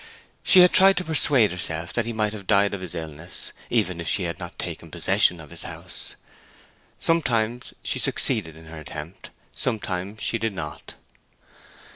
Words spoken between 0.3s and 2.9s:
She had tried to persuade herself that he might have died of